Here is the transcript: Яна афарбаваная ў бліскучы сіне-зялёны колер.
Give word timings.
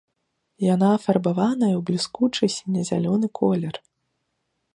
Яна 0.67 0.87
афарбаваная 0.99 1.69
ў 1.73 1.81
бліскучы 1.91 2.43
сіне-зялёны 2.57 3.27
колер. 3.43 3.75